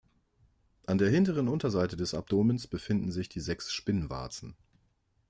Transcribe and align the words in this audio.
An 0.87 0.97
der 0.97 1.11
hinteren 1.11 1.47
Unterseite 1.47 1.95
des 1.95 2.15
Abdomens 2.15 2.65
befinden 2.65 3.11
sich 3.11 3.29
die 3.29 3.39
sechs 3.39 3.71
Spinnwarzen. 3.71 4.55